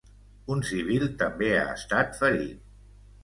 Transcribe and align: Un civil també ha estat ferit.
Un 0.55 0.63
civil 0.69 1.03
també 1.19 1.51
ha 1.57 1.67
estat 1.73 2.17
ferit. 2.23 2.65